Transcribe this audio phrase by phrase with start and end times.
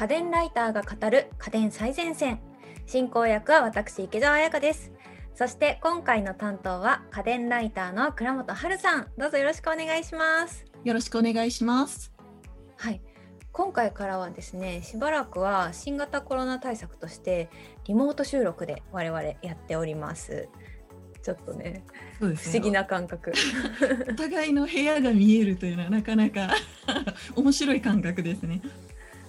[0.00, 2.40] 家電ライターが語る家電最前線。
[2.86, 4.92] 進行役は私池澤彩香です。
[5.34, 9.08] そして今回の担当は家電ライターの倉本春さん。
[9.18, 10.64] どうぞよろしくお願いします。
[10.84, 12.14] よろしくお願いします。
[12.78, 13.02] はい。
[13.52, 17.50] 今回からはですねしばらくは新型コロナ対策として
[17.84, 20.48] リモート収録で我々やっております。
[21.22, 21.84] ちょっとね、ね、
[22.18, 23.34] 不思議な感覚。
[24.10, 26.54] お互いの部屋が見えるというのはなかなか
[27.36, 28.62] 面白い感覚ですね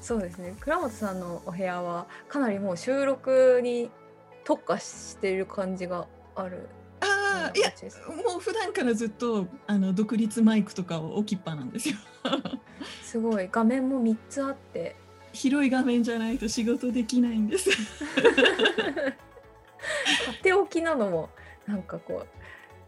[0.02, 0.56] そうですね。
[0.60, 3.92] 倉本さんのお部屋はかなりもう収録に
[4.44, 6.68] 特化している感じがある
[7.02, 7.72] ああいや
[8.08, 11.96] もう普段からずっとあの独立マイクとかを置きっぱなんですよ。
[13.04, 13.48] すごい。
[13.52, 14.96] 画面も3つあって。
[15.34, 17.70] 広い画面じゃないと仕事できないんです。
[17.70, 17.74] っ
[20.42, 21.30] ておきなのも
[21.68, 22.28] なんかこう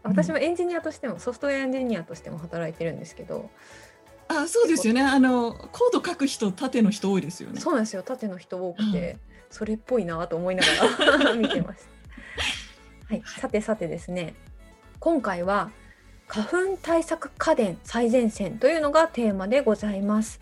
[0.02, 3.50] 私もエンジニアとしても、うん、ソフトウェアエンジニアとしても働いてるんですけど
[4.42, 5.02] あそうですよね。
[5.02, 7.60] あのコード書く人縦の人多いですよね。
[7.60, 8.02] そうなんですよ。
[8.02, 9.20] 縦の人多くて、うん、
[9.50, 11.82] それっぽいなと思いながら 見てまし
[13.08, 14.34] たはい、さてさてですね。
[14.98, 15.70] 今回は
[16.26, 20.40] 花粉対策家電最前線というのがテーマでございます。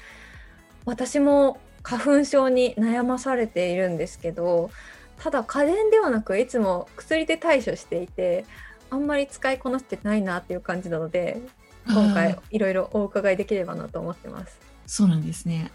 [0.85, 4.71] 私も花粉症に悩まされているんですけど
[5.19, 8.45] ただ家電ではなくいつも薬で対処していて
[8.91, 11.41] あんまり使いこなせてないなっていう感じなので
[11.87, 14.59] 今回いろいろお伺いできればなと思ってます。
[14.87, 15.71] そうなんですね。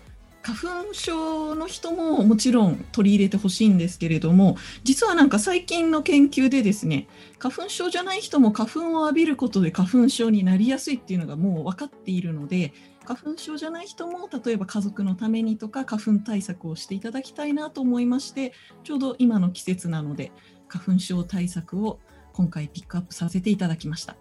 [0.48, 12.72] 花粉症の人ももちろん取り入れてほしいんですけれども実はなんか最近の研究でですね花粉症じゃない人も花粉を浴びることで花粉症になりやすいっていうのがもう分かっているので
[13.04, 18.54] 花粉症じゃない人も例えば家族のためにとか花粉対策をしていただきたいなと思いまして
[18.86, 20.32] ちょうど今の季節なので
[20.70, 22.00] 花粉症対策を
[22.32, 24.16] 今回ピックアップさせていただきました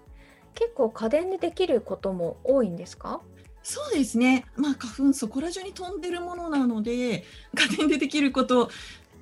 [0.57, 3.21] 結構家電でできることも多いんですか？
[3.63, 8.71] そうですね、まあ、花粉そこら中に飛んでるものなので家電でできること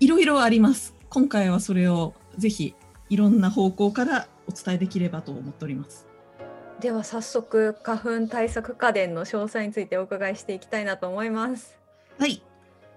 [0.01, 0.95] いろいろあります。
[1.09, 2.75] 今回はそれをぜひ
[3.11, 6.07] いろんな方向からお伝えできればと思っております。
[6.81, 11.79] では早速花粉対策家電の詳細についてお伺いしていきたいなと思います。
[12.19, 12.43] はい。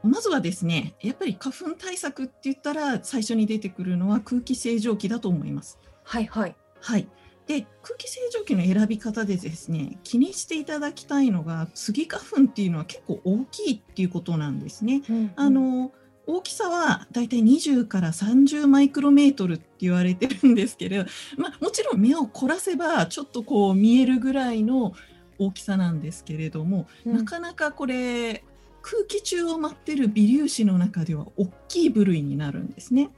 [0.04, 5.80] まずはですねやっぱり花粉対策って言ったら最初に出てくるのは空気清浄機だと思います。
[6.04, 6.56] はいはい。
[6.82, 7.08] はい
[7.48, 15.02] で空気清浄機の選び方でですね気にしていただきたいのがスギ花粉っていうのは結構大きいっていうことなんですね。
[15.10, 15.92] うんうん、あの
[16.28, 21.06] 大きさはだいたい20から30マイクロメートルって言われてるんですけど、
[21.38, 24.94] まあ、もちろん目を凝らせばちょっとこう見えるぐらいの
[25.40, 28.44] 大きさなんですけれども、うん、なかなかこれ
[28.82, 33.10] 空気中を舞ってる微粒子の中では大きい部類になるんですね。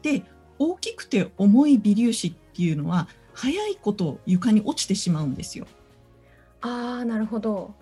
[0.00, 0.24] で
[0.58, 5.66] 大きくて重い微粒子っていうのは早いこと床に落ちてしまうんですよ。
[6.60, 7.74] あーなるほど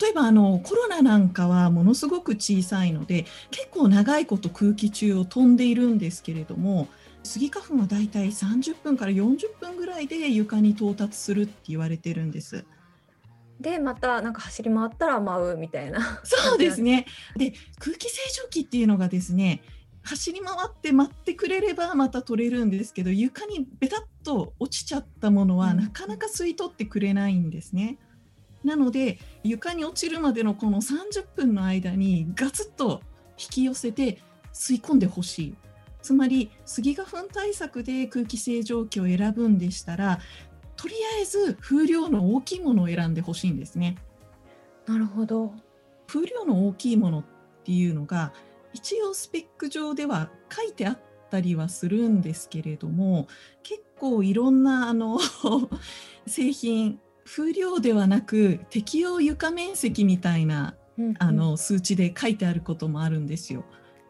[0.00, 6.88] 例えばあのコロナなんかはものすごく小さいので結構長いこと空気中を飛んでいるんですけれども
[7.22, 12.64] スギ花粉はだいたい30分から40分ぐらいで床に到達するって言われてるんです。
[13.60, 16.20] でまたなんか走り回ったら舞うみたいな。
[16.24, 17.06] そうですね。
[17.36, 19.62] で空気清浄機っていうのがですね
[20.06, 27.98] 走り回って待ってくれればまた取れるんですけど床にベタッと落ちちゃったものはなかなか吸い取ってくれないんですね。
[28.64, 33.00] なので床に落ちるまでのこの30分の間にガツッと
[33.38, 34.20] 引き寄せて
[34.52, 35.54] 吸い込んでほしい。
[36.02, 40.20] つまりスギ花粉対策で空気清浄機を選ぶんでしたら
[40.76, 43.96] とりあえず風量の大きいものを選んでほしいんですね。
[44.86, 45.52] なるほど。
[46.06, 47.24] 風量の大きいものっ
[47.64, 48.32] ていうのが
[48.76, 50.98] 一応スペック上では書いてあっ
[51.30, 53.26] たりはするんですけれども
[53.62, 55.18] 結構いろんなあの
[56.28, 63.64] 製品風量ではなく適用床面積みたいな、うんうん、あの数値で書いてあることもあるんですよ。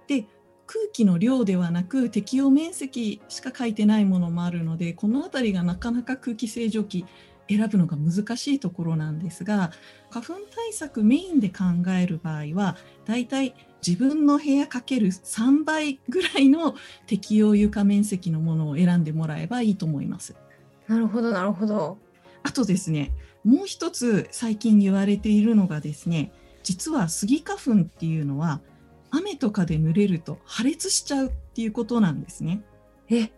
[0.08, 0.26] で
[0.66, 7.06] 空気の量ではなく適用面積しか書いてないものもあるのでこの辺りがなかなか空気清浄機
[7.48, 9.70] 選ぶのが難しいところなんですが
[10.10, 11.64] 花粉対策メインで考
[11.96, 13.54] える場合はだいたい
[13.86, 16.74] 自分の部屋かける3倍ぐらいの
[17.06, 20.34] 適用床面積のものを選んでもらえばいいと思います。
[20.88, 21.98] なるほどなるほど。
[22.42, 23.12] あとですね
[23.44, 28.60] もう一つ最近言われているのがですね実はスギ花粉っていうのは
[29.10, 32.62] 雨とかで濡れると破裂しちゃうっていうことなんですね。
[33.10, 33.30] え。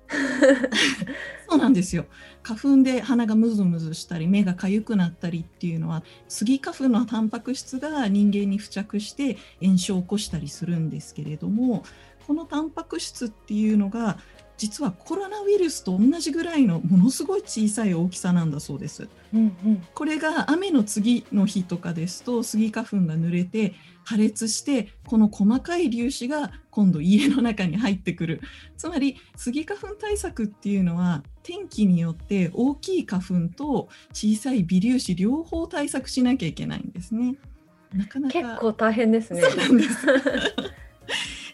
[1.49, 2.07] そうなんですよ。
[2.43, 11.85] 花粉で鼻がムズムズしたり目がかゆくなったりっていうのはスギ花粉のタンパク質が人間に付着して炎症を起こしたりするんですけれども
[12.27, 14.19] このタンパク質っていうのが
[14.59, 19.09] 実はコロナウイルスと同じぐらいのものすごい小さい大きさなんだそうです。
[19.33, 23.75] うんうんこれが雨の次の日とかですとスギ花粉が濡れて
[24.05, 28.41] 破裂してこの細かい粒子が今度家の中に入ってくる
[28.77, 37.37] つまりスギ花粉対策っていうのは天気によって大きい花粉と小さい微粒子両方対策しなきゃいけないんですね。
[37.95, 39.43] なかなか結構大変ですね。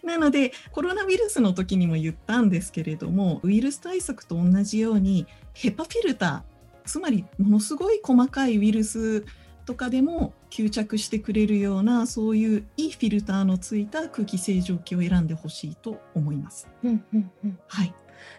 [0.05, 9.25] なのでコロナウイルスの時にも言ったんですけれどもウイルス対策と同じようにヘパフィルターつまりものすごい細かいウイルス
[9.65, 16.69] とかでも吸着してくれるようなそういういいフィルターのついた空気清浄機を選んでほしいと思います。
[16.83, 17.95] うんうんうんはい、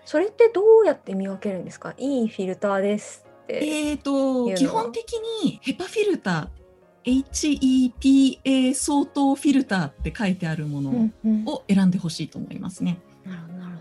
[0.06, 1.96] それってどうやって見分けるんですか？
[1.98, 3.90] いいフィルターですって。
[3.90, 5.14] えーと基本的
[5.44, 6.65] にヘパフィルター
[7.06, 11.12] HEPA 相当フィルターって書いてあるもの
[11.46, 12.98] を選んでほしいと思いますね。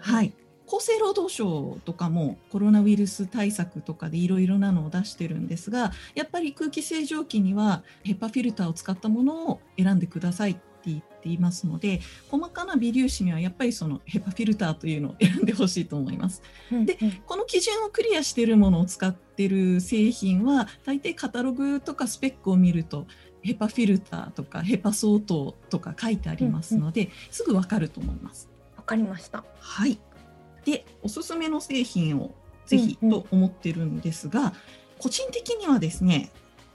[0.01, 0.35] はい、
[0.67, 12.01] 厚生労働省とかもコロナウイルス対策とかでいろいろなのを出してるんですがやっぱり空気清浄機にはヘパフィルターを使ったものを選んでくださいって言っていますので
[12.31, 16.43] 細かな微粒子にはやっぱりそのヘパフィルターというのを選んでほしいと思います。
[16.71, 23.07] でうんうんこの基準をクリアしているものを使ってる製品は大抵カタログとかスペックを見ると
[23.45, 28.49] ヘパフィルターとかヘパ相当とか書いてありますので、すぐわかると思います。
[28.77, 29.45] わかりました。
[29.61, 29.99] はい。
[30.65, 32.35] で、おすすめの製品を
[32.65, 34.55] ぜひうんうんと思ってるんですが、
[34.99, 36.31] 個人的にはですね、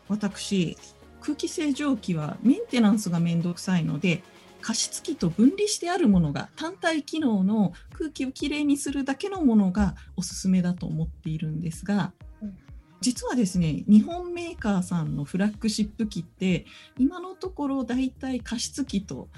[0.08, 0.78] 私、
[1.22, 4.24] 空気清浄機はメンテナンスがめんどくさいので、
[4.62, 12.58] 加湿器と分離してあるものが単体機能の空気をきれいにするだけのものがおすすめだと思っているんですが、うん
[13.02, 16.66] 実はですね日本メーカーさんのフラッグシップ機って
[16.98, 19.30] 今のところだいたい加湿器と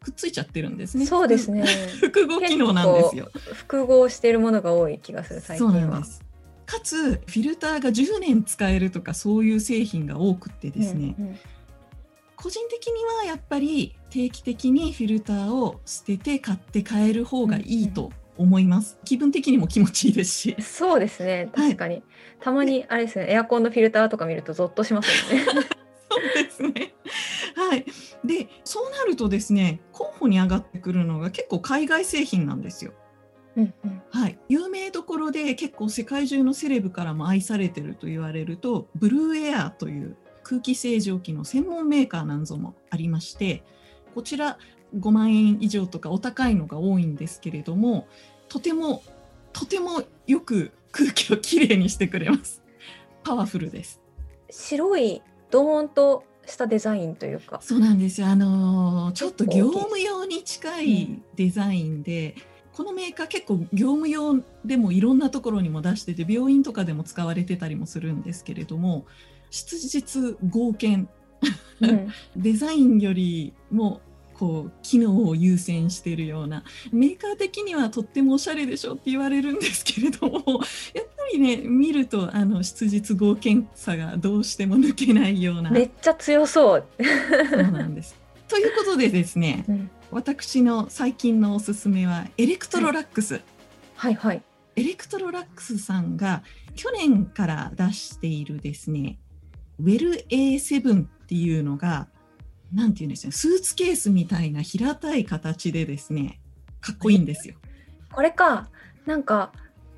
[0.00, 1.06] くっついちゃってるんですね。
[1.06, 1.64] そうですね。
[2.00, 3.30] 複合機能なんですよ。
[3.34, 6.08] 複合しているものが多い気がする最そう近はなんで。
[6.08, 6.24] す。
[6.68, 11.38] かつフィルターが10年使えるとかそういう製品が多くってですね、うんうん
[12.40, 18.96] 個人的にはやっぱり定期的にフィルターを捨てて買って変える方がいいと思います。
[19.04, 20.56] 気分的にも気持ちいいですし。
[20.60, 21.50] そうですね。
[21.52, 22.04] はい確かに。
[22.40, 23.26] たまにあれですね。
[23.28, 25.46] エアコンのフィルターとか見るとゾッとしますよね。
[26.08, 26.94] そうですね。
[27.56, 27.84] はい。
[28.24, 32.92] で、そうなるとですね、候補に上がってくるのが結構海外製品なんですよ。
[33.58, 34.02] うんうん。
[34.10, 43.62] はい、有名どころで結構世界中のセレブからも愛されてると言われるとブルーエアという空気清浄機の専門メーカーなんぞもありまして
[44.14, 44.58] こちら
[44.96, 48.06] 5万円以上とかお高いのが多いんですけれども
[48.48, 49.02] とても
[49.52, 52.62] とてもよく空気をきれいにしてくれます。
[53.24, 54.00] パワフルです。
[54.50, 57.60] 白いドーンとしたデザインというか。
[57.62, 58.28] そうなんですよ。
[58.28, 62.36] あのーちょっと業務用に近いデザインで、
[62.78, 69.04] このメーカー結構業務用でもいろんなところにも出してて病院とかでも使われてたりもするんですけれども
[69.50, 71.08] 質実剛健
[71.80, 72.08] うん。
[72.40, 74.00] デザインよりも
[74.32, 76.62] こう機能を優先しているような。
[76.92, 80.38] メーカー的にはとってもおしゃれでしょって言われるんですけれども
[80.94, 85.72] やっぱりね見るとあの質実剛健さがどうしても抜けないような。
[85.72, 86.84] めっちゃ強そう。
[87.50, 88.14] そうなんです。
[88.46, 93.42] ということでですねうん私の最近のおすすめはエレクトロラックス。
[93.94, 94.42] はいはい。
[94.76, 96.42] エレクトロラックスさんが
[96.76, 99.18] 去年から出しているですね、
[99.78, 102.08] Well A7 っていうのが、
[102.72, 106.40] なんていうんですね、スーツケースみたいな平たい形でですね、
[106.80, 107.56] かっこいいんですよ。
[108.12, 108.70] これか
[109.04, 109.52] なんか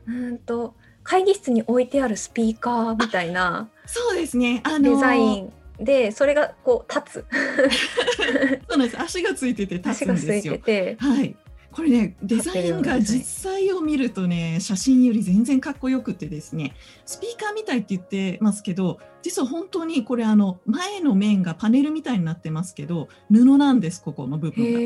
[0.07, 7.27] うーんと会議室に置いてあるスピーカーみたいなそうですね、あのデザインでそれがこう立つ
[8.69, 9.01] そうなんです。
[9.01, 10.59] 足がついてて立つんですよ。
[10.99, 11.37] はい。
[11.73, 16.75] これね、デザインが実際を見るとね、写真より全然かっこよくてですね、
[17.07, 24.79] スピーカーみたいって言ってますけど、実は本当にこれあの、前の面がパネルみたいになってますけど、布なんです、ここの部分が。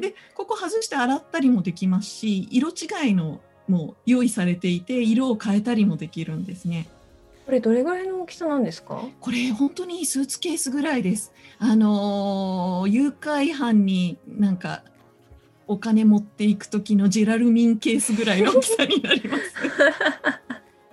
[0.00, 6.86] で、ここ外して洗ったりもできますし、色違いのも用意されていて、色を変えたりもできるんですね。
[7.52, 9.04] これどれぐらいの大きさなんですか？
[9.20, 11.34] これ本当にスーツケースぐらいです。
[11.58, 14.82] あのー誘拐犯になんか
[15.66, 19.42] お金持っていく時のジェラルミンケースぐらいの大きさになります。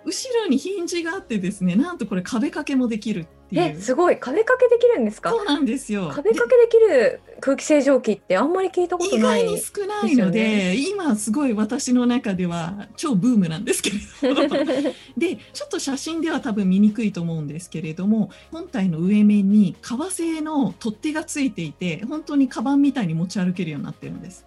[0.10, 3.82] 後ろにヒンジがあってですね、なんとこれ壁掛けもできるっていえう。
[3.82, 5.30] すごい壁掛けできるんですか？
[5.30, 6.10] そうなんですよ。
[6.13, 13.92] 壁掛けできる空気清浄機ってあんまり聞いたこと意ない外に少ないので今すごい私の中では超ブームなんですけ
[14.28, 14.66] れども
[15.18, 24.46] でちょっと写真では多分見にくいと思うんですけれども本体の上面に革製の取っ手がついていて本当にカバンみたいに持ち歩けるようになってるんです。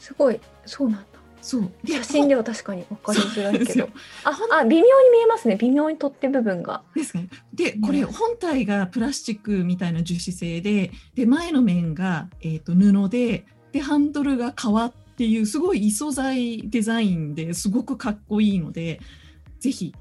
[0.00, 1.70] すごいそうなんだそう。
[1.84, 3.88] で写真では確かに分かりづらいけど。
[4.24, 5.56] ああ微妙に見えますね。
[5.56, 6.82] 微妙に取っ手部分が。
[6.94, 7.28] ですね。
[7.54, 19.00] でこれうん本体がプラスチックみたいな樹脂製でで前の面が、えー、と布ででハンドルが革っていうすごい異素材デザインですごくかっこいいので
[19.58, 19.94] ぜひ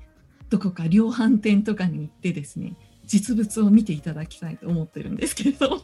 [0.49, 2.75] どこか量販店とかに行ってですね
[3.05, 5.79] 実物を見ていただきたいと思ってるんですけれども。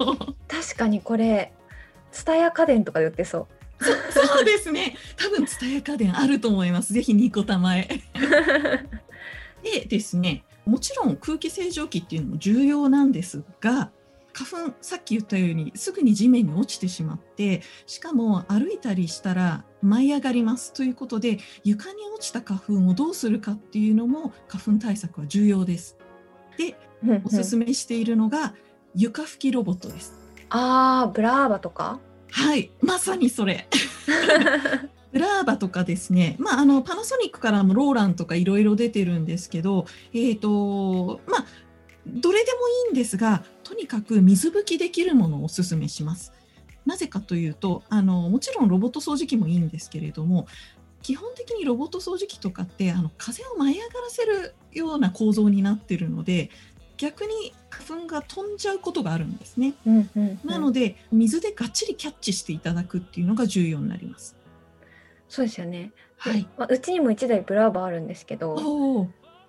[0.48, 1.54] 確かにこれ
[2.12, 3.48] 蔦屋家電とかで売ってそう
[3.84, 8.02] そうですね多分蔦屋家電あると思いますぜひニコタマへ。
[9.64, 13.92] でですねもちろん空気清浄機っていうのも重要なんですが
[14.34, 25.98] 花粉さっき言ったようにすぐに地面に落ちてしまってしかも歩いたりしたら舞い上がりますということで床に落ちた花粉をどうするかっていうのも花粉対策は重要です。
[26.58, 26.76] で
[27.24, 28.56] おすすめしているのが
[28.96, 30.14] 床拭きロボットです。
[30.50, 32.00] あーブラーバとか？
[32.34, 33.68] はいまさにそれ
[35.12, 41.46] ブラーバとかですね、まあ、あのパナソニックからもローランとかいろいろ出てるんですけど、えーとまあ、
[42.08, 46.34] どれでもいいんですがとにかく水拭きできるものをおすすめします。
[46.88, 50.48] なぜかというとあのもちろんロボット掃除機もいいんですけれども
[51.02, 56.50] 基本的にロボット掃除機とかってあの風を舞い上がらせるような構造になってるので
[56.98, 59.74] 逆に花粉が飛んじゃうことがあるんですね。
[59.86, 64.36] うんうんうんなので水でがっちりキャッチしていただくっていうのが重要になります。
[65.28, 65.92] そうですよね、
[66.24, 66.48] ではい。
[66.58, 68.56] まあ、うちにも1台ブラーバあるんですけど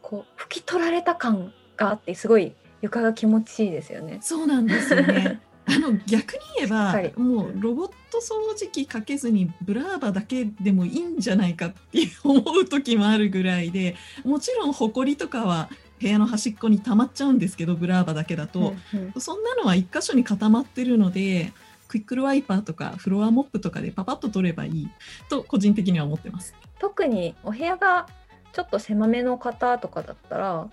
[0.00, 5.40] こう拭き取られた感があってすごい床が気持ちいいですよねそうなんですよね。
[5.66, 15.70] あの逆に言えばしっかりもうロボット掃除機かけずにブラーバだけでもいいんじゃないかって思う時もあるぐらいでもちろんホコリとかは
[16.04, 21.52] 部屋の端っこに溜まっちゃうんですけどブラーバだけだと、うんうんそんなのは一箇所に固まってるので
[21.88, 24.88] クイックルワイパーとかフロアモップとかでパパッと取ればいい
[25.30, 26.54] と個人的には思ってます。
[26.78, 28.06] 特にお部屋が
[28.52, 30.68] ちょっと狭めの方とかだったら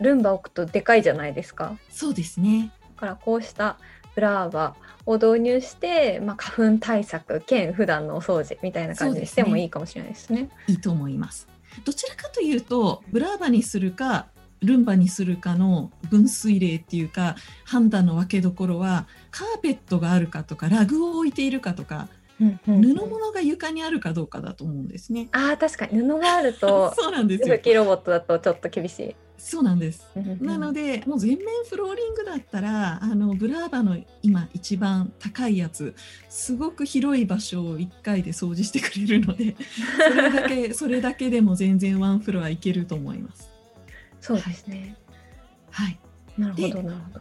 [0.00, 2.72] ルンバ置くとでかいじゃないですかそうですね。
[2.96, 3.78] だからこうした
[4.14, 10.48] ブラーバを導入して、まあ、花粉対策兼普段のお掃除みたいな感じにしてもいいかもしれないですね。
[10.68, 11.48] いいと思います。
[11.84, 14.26] どちらかというとブラーバにするか
[14.62, 22.08] ルンバにするかの分水嶺っていうか判断の分けどころはカーペットがあるかとかラグを置いているかとか
[22.64, 22.72] 布
[23.06, 25.28] 物が床にあるかどうかだと思うんですね。
[25.32, 29.16] あー確かに布があると そうなんですよロボットだとちょっと厳しい。
[29.36, 30.06] そうなんです。
[30.40, 35.94] なのでもう全面フローリングだったらあのブラーバの今一番高いやつ
[36.28, 39.56] すごく広い場所を1回で掃除してくれるので
[39.96, 43.49] それだけそれだけでも全然ワンフロアいけると思います。
[44.20, 44.96] そうですね。
[45.70, 45.98] はい、
[46.38, 47.20] なるほでどなるほど。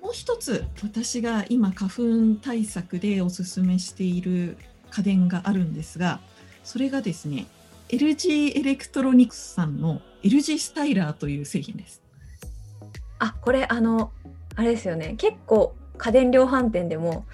[0.00, 4.56] もう一つ私が今花粉対策でおすすめしている
[4.90, 6.20] 家電があるんですが
[6.64, 7.46] それがですね
[7.88, 12.02] LG エレクトロニクスさんの LG スタイラーという製品です。
[13.18, 14.12] あこれあの
[14.54, 17.26] あれですよね結構家電量販店でも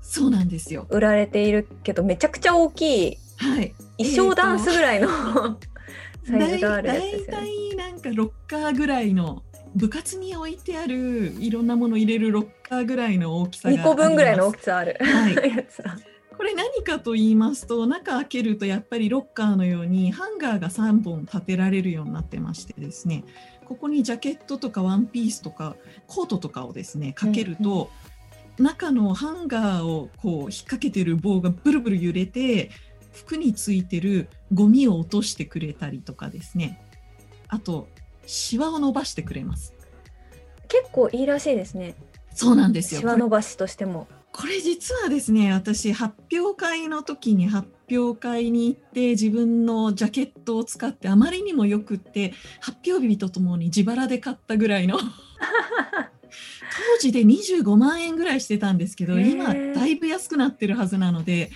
[0.00, 0.86] そうなんですよ。
[0.90, 3.74] 売られているけどめちゃくちゃ大きいはい。
[3.98, 5.08] 衣装ダンスぐらいの、
[6.24, 7.32] サイズがあるやつだいですよね。
[7.32, 9.42] たいなんかロッカーぐらいの
[9.74, 15.34] 部活に置いてあるいろんなもの入れるロッカーぐらいの大きさが2個分ぐらいの大ききさある、はい。
[16.36, 23.24] これ何かと言いますと中開けるとやっぱりロッカーのようにハンガーが3本立てられるようになってましてですね。
[23.64, 25.76] ここにジャケットとかワンピースとか
[26.06, 27.90] コートとかをですねかけると、
[28.58, 32.70] 中のハンガーをこう引っ掛けてる棒がブルブル揺れて
[33.12, 36.82] 服についてるゴミを落としてくれたりとかですね。
[37.48, 37.88] あと
[38.26, 39.74] シワを伸ばしてくれます。
[40.68, 41.94] 結構いいらしいですね。
[42.34, 43.00] そうなんですよ。
[43.00, 44.08] シワ伸ばしとしても。
[44.32, 54.98] これ実はですね私発表会の時に発表会に行って自分のジャケットを使ってあまりにもよくって発表日とともに自腹で買ったぐらいの。
[56.74, 61.50] 当時で25万円ぐらいしてたんですけど今だいぶ安くなってるはずなので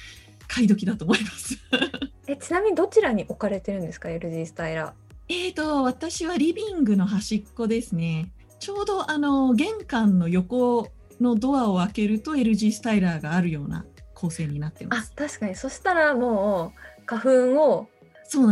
[0.56, 1.58] 買い時だと思います。
[2.26, 4.94] えちなみにどちらに置かれてるんですか？LG スタイラ
[5.28, 10.88] えーと私はリビングの端っこですねちょうどあの玄関の横
[11.20, 13.84] のドアを開けると LG スタイラーがあるような
[14.14, 14.88] 構成になってー。
[14.88, 15.12] あます。
[15.14, 17.88] 確かにそしたらもう花粉を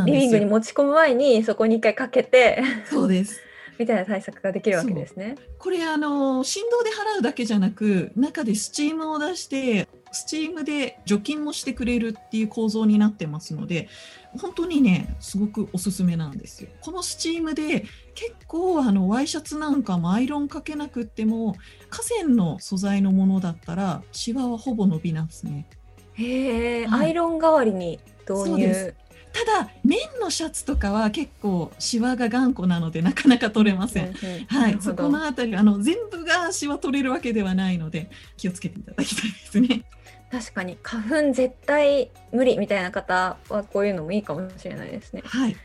[0.04, 0.44] リビングに。
[0.44, 3.40] 持ち込む前にそこに一回かけて そうです。
[3.78, 5.36] みたいな対策ができるわけですね。
[5.58, 13.88] これあの振動で払うだけじゃなく中でスチームを出してスチームで除菌もしてくれるっていう構造になってますので
[14.38, 16.70] 本当にねすごくおすすめなんですよ。
[16.80, 21.56] このスチームで結構あのワイシャツなんかもアイロンかけなくっても
[21.90, 25.66] 河川の素材のものだったらシワはほぼ伸びますね。
[26.14, 28.94] へえ、はいアイロン代わりに導そうで入す。
[29.34, 34.06] ただ綿のシャツとかは結構シワが頑固なのでなかなか取れません。
[34.06, 39.84] うんうんは、ないそこのあたりあの全部がシワ取れるわけではないので気をつけていただきたいですね。
[40.34, 45.22] 確かに花粉絶対無理みたいな方はこういうのもいいかもしれないですね。
[45.24, 45.56] はい、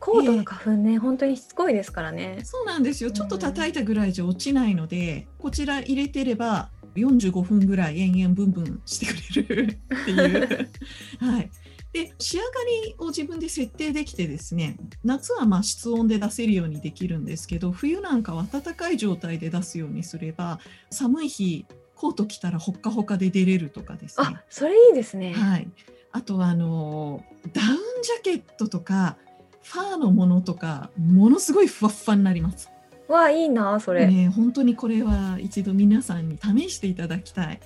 [0.00, 2.40] コートの花粉ね、本当にしつこいですからね。
[2.42, 3.12] そうなんですよ。
[3.12, 10.68] ちょっと叩いたぐらいじゃ落ちないので、こちら入れてれば45分ぐらい延々ブンブンしてくれるっていう。
[11.24, 11.50] はい。
[11.92, 12.48] で仕上が
[12.84, 21.66] りを自分で設定できてですね夏はまあ室温で出せるようにできるんですけど冬なんかは暖かい状態で出すようにすれば寒い日
[22.00, 25.34] コート着たらほっかほかで出れるとかですねあ、それいいですね。
[25.34, 25.68] はい、
[26.12, 29.18] あとはあのダウンジャケットとか
[29.62, 32.70] ファーのものとかものすごいふわっふわになります。
[33.06, 34.06] わあいいなそれ。
[34.06, 37.60] ね、本当にこれは一度皆さんに試していただきたい。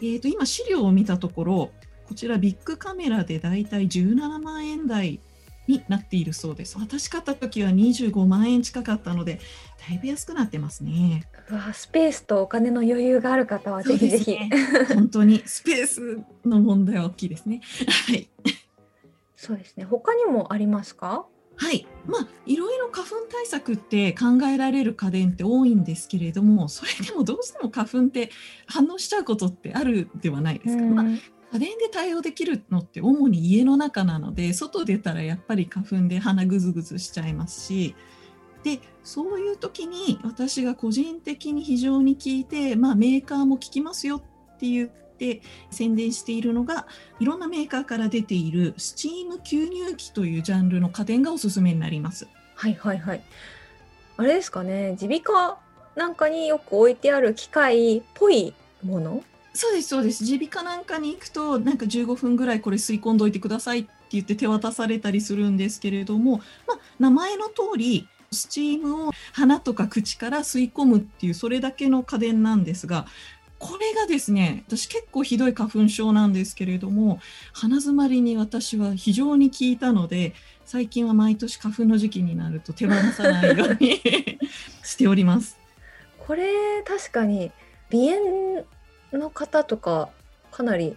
[0.00, 1.70] えー、と今資料を見たところ
[2.08, 5.20] こちらビッグカメラでだいたい17万円台
[5.66, 6.78] になっているそうです。
[6.78, 9.40] 私買った時は25万円近かったので
[9.88, 11.28] だいぶ安くなってますね。
[11.50, 14.32] うわスペースとお金の余裕がある方はぜひぜひ。
[14.32, 14.50] ね
[14.94, 17.60] 本当にスペースの問題は大きいですね。
[18.08, 18.28] はい
[19.36, 19.84] そうですね。
[19.84, 21.26] 他にもありますか？
[21.58, 28.30] はい、まあいろいろ花粉対策って考えられる家電って多いんですけれどもそれでもどうしても花粉って
[28.66, 31.20] 反応しちゃうことってあるではないですか、まあ、うん
[31.56, 37.94] 家電で対応できるのって主に家の中なので外出たらやっぱり花粉で鼻ぐずぐずしちゃいますし
[38.62, 44.20] でそういう時に私が個人的に非常に聞いて、まあ、メーカーも聞きますよっ
[44.58, 46.86] て言って宣伝しているのが
[47.20, 52.28] いろんなメーカーから出ているスチーム吸入器というジャンルの家電がおすすめになります。
[52.54, 53.22] はいはいはい。
[54.18, 54.96] あれですかね。
[55.00, 55.58] 耳鼻科
[55.94, 59.24] なんかによく置いてある機械っぽいもの？
[59.56, 73.06] そうですそうです耳鼻科なんかに行くとなんか15分ぐらいこれ吸い込んどいてくださいって言って手渡されたりするんですけれども、まあ、名前の通りスチームを鼻とか口から吸い込むっていうそれだけの家電なんですが
[73.58, 77.20] これがですね私結構ひどい花粉症なんですけれども
[77.54, 80.34] 鼻づまりに私は非常に効いたので
[80.66, 84.02] 最近は毎年花粉の時期になると手放さないように
[84.84, 85.58] しております。
[86.18, 87.52] これ確かに
[87.90, 88.66] 鼻炎
[89.16, 90.10] の方とか
[90.50, 90.96] かなり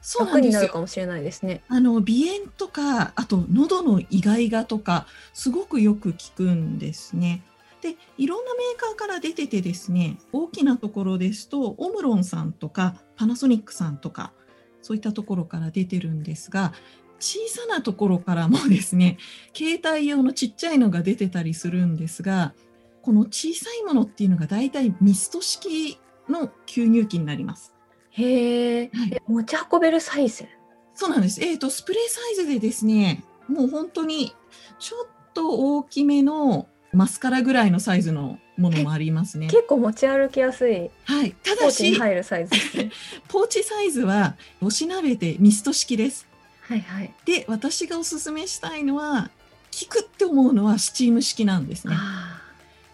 [0.00, 1.62] そうな楽になるかもしれないですね。
[1.68, 2.06] あの鼻
[2.38, 7.42] 炎とかあと喉のイガイガとかすごくよく効くんですね。
[7.80, 14.32] でいろんなメーカーから出ててですね大きなところですとオムロンさんとかパナソニックさんとか
[14.80, 16.72] そういったところから出てるんですが
[17.18, 19.18] 小さなところからもですね
[19.56, 22.54] 携帯用のちっちゃいのが出てたりするんですが
[23.02, 27.74] この小さいものっていうのがだいたいミスト式の吸入器になります。
[28.10, 30.46] へえ、はいえ持ち運べるサイズ？
[30.94, 31.42] そうなんです。
[31.42, 34.34] えっ、と、スプレーサイズでですね、もう本当に
[34.78, 39.48] ちょっと大きめのマスカラぐらいのサイズのものもありますね。
[39.48, 41.32] 結構持ち歩きやすいはい。
[41.32, 42.52] たポーチだし、に入るサイズ。
[43.28, 46.26] ポーチサイズは押しなべてミスト式です。
[46.62, 47.12] はいはい。
[47.26, 49.30] で、私がおすすめしたいのは、
[49.78, 51.94] 効くって思うのはスチーム式なんですね。
[51.96, 52.35] あ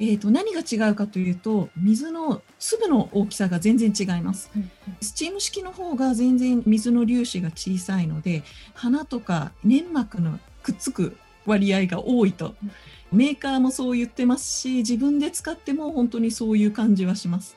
[0.05, 4.51] えっ、と、何が違うかというと、水の粒の大きさが全然違います。
[4.57, 8.43] ーうんスチーム式の方が全然水の粒子が小さいので
[8.75, 12.55] 鼻とか粘膜のくっつく割合が多いと
[13.13, 17.57] メーカーもそう言ってますし自分で使っても本当にそういう感じはします。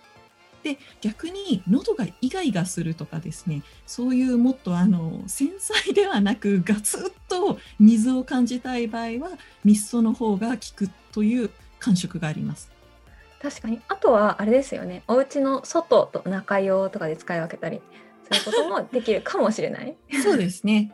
[0.64, 12.72] で逆に喉がイガイガするとかですねそういうもっとあの繊細ではなくガツッと水を感じたい場合はミストの方が効くという感触があります。
[13.42, 17.80] 確かにあとはあれですよねお家の外と中用とかで使い分けたり
[18.32, 19.96] そういうこともできるかもしれない。
[20.24, 20.92] そうですね。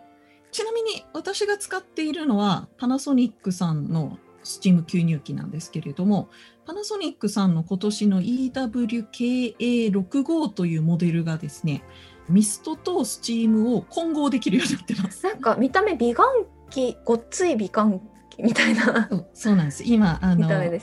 [0.51, 6.29] ちなみに私が使っているのはパナソニックさんのスチーム吸入器なんですけれども、
[6.65, 11.83] パナソニックさんの今年の EWKA65 というモデルがですね、
[12.27, 15.25] ミストとスチームを混合できるようになってます。
[15.25, 16.25] なんか見た目美顔
[16.69, 18.01] 器ごっつい美顔器
[18.39, 19.83] みたいなそうそうなんです。
[19.83, 20.81] 今あ見のね。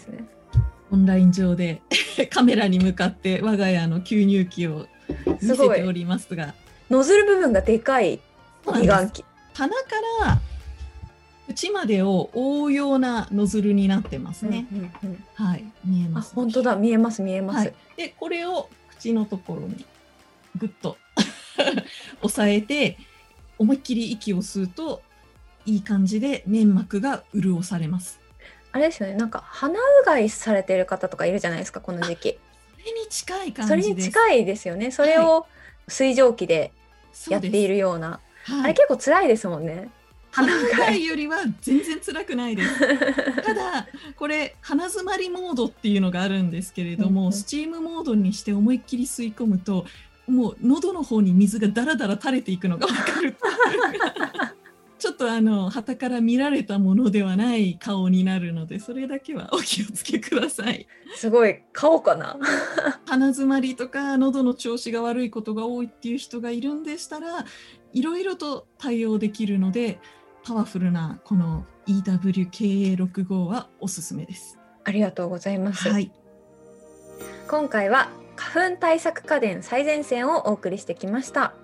[0.91, 1.83] オンライン上で
[2.31, 4.87] カメラに向かって我が家の吸入器を
[5.27, 6.55] 見せておりますが、
[6.91, 8.21] ノズル部分がでかい
[8.81, 9.25] 美顔器。
[9.55, 9.83] 鼻か
[10.25, 10.41] ら
[11.49, 14.67] 口までを覆うようなノズルになってますね。
[14.73, 16.35] うんうんうんはい、見えあます。
[16.35, 17.59] 本当だ見えます見えます。
[17.59, 19.85] はい、でこれを口のところに
[20.57, 20.97] ぐっと
[22.23, 22.99] 押さえて
[23.59, 25.03] 思いっきり息を吸うと
[25.69, 28.19] いい感じで粘膜が潤されます。
[28.73, 32.39] あれですよねなんか鼻うがいされてる方とかいるじゃないですかこの時期。
[32.79, 33.89] それに近い感そじです。
[33.89, 34.91] れに近いですよね。
[34.91, 35.47] それを
[35.87, 36.73] 水蒸気で
[37.29, 39.91] やっているような、はい、あれ結構辛いですもんね。
[40.31, 42.81] 鼻うがいよりは全然辛くないです。
[43.45, 49.85] ただこれ鼻詰まりモードっていうのがあるんですけれども、うんうんスチームモードにして思いっきり吸い込むと
[50.29, 53.35] もう喉の方に水がダラダラ垂れていくのがわかる
[54.99, 60.87] ちょっとあの旗から見られたものではない顔になるのでそれだけはお気をつけください。
[61.17, 62.37] すごい顔かな？
[63.07, 67.45] 鼻詰まりとか喉の調子が悪いことが多いっていう人がいるんでしたら
[67.93, 70.01] いろいろと対応できるので
[70.45, 74.59] パワフルなこの EWKA65 はおすすめです。
[74.85, 75.89] ありがとうございます。
[75.89, 76.11] はい、
[77.49, 81.55] 今回は花粉対策家電最前線をお送りしてきました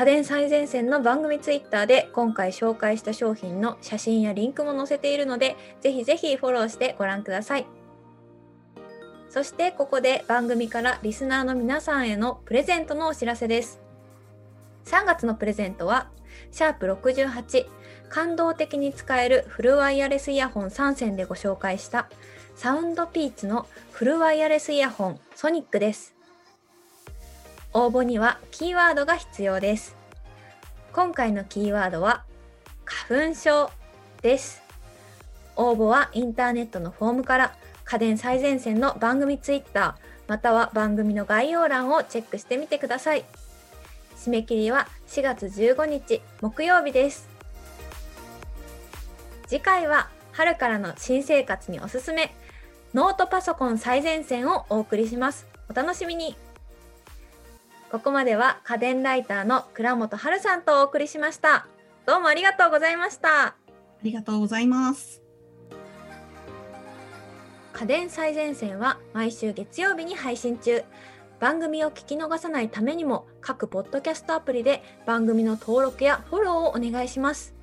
[0.00, 7.66] 家電最前線の番組ツイッターで今回紹介した商品の写真やリンクも載せているのでぜひぜひフォローしてご覧ください
[9.28, 13.78] そしてここで番組からリスナーの皆さんへのプレゼントのお知らせです
[14.86, 16.08] 3月のプレゼントは
[16.50, 17.66] シャープ68
[18.08, 22.08] 感動的に使えるフルワイヤレスイヤホン3選でご紹介した
[22.54, 26.19] サウンドピーツのフルワイヤレスイヤホンソニックです。
[27.72, 29.96] 応募にはキーワードが必要です。
[30.92, 32.24] 今回のキーワードは
[32.84, 33.70] 花粉症
[34.22, 34.62] です。
[35.54, 37.54] 応募はインターネットのフォームから
[37.84, 43.24] 家電最前線の番組ツイッターまたは番組の概要欄をチェックしてみてください。
[44.16, 47.28] 締め切りは4月15日木曜日です。
[49.46, 52.34] 次回は春からの新生活におすすめ
[52.94, 55.46] ノートパソコン最前線をお送りします。
[55.68, 56.36] お楽しみに。
[57.90, 61.66] ここまでは家電ライターの倉本春さんとお送りしました。
[62.06, 63.46] どうもありがとうございました。
[63.46, 63.54] あ
[64.04, 65.20] りがとうございます。
[67.72, 70.84] 家電最前線は毎週月曜日に配信中。
[71.40, 77.59] 番組を聞き逃さないためにも各ポッドキャストアプリで番組の登録やフォローをお願いします。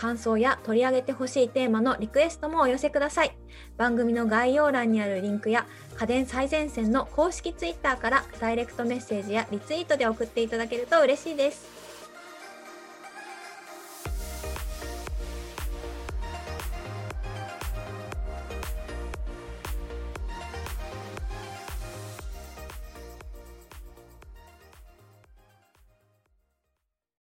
[0.00, 3.36] 感想や取り上げてほしいテーマのリクエストもお寄せください。
[3.76, 5.66] 番組の概要欄にあるリンクや
[5.98, 11.79] 家電最前線の公式ツイッターからダイレクトメッセージやリツイートで送っていただけると嬉しいです。